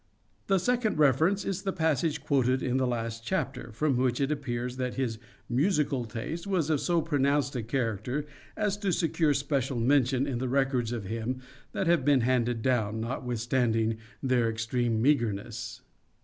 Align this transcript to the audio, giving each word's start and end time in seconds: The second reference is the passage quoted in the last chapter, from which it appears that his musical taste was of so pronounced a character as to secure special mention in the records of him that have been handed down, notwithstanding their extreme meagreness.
The 0.47 0.57
second 0.57 0.97
reference 0.97 1.45
is 1.45 1.61
the 1.61 1.71
passage 1.71 2.23
quoted 2.23 2.63
in 2.63 2.77
the 2.77 2.87
last 2.87 3.23
chapter, 3.23 3.71
from 3.71 3.97
which 3.97 4.19
it 4.19 4.31
appears 4.31 4.77
that 4.77 4.95
his 4.95 5.19
musical 5.47 6.05
taste 6.05 6.47
was 6.47 6.71
of 6.71 6.81
so 6.81 7.03
pronounced 7.03 7.55
a 7.55 7.61
character 7.61 8.25
as 8.57 8.77
to 8.77 8.91
secure 8.93 9.35
special 9.35 9.79
mention 9.79 10.25
in 10.25 10.39
the 10.39 10.49
records 10.49 10.91
of 10.91 11.03
him 11.05 11.41
that 11.73 11.85
have 11.85 12.03
been 12.03 12.21
handed 12.21 12.63
down, 12.63 12.99
notwithstanding 12.99 13.99
their 14.23 14.49
extreme 14.49 15.03
meagreness. 15.03 15.81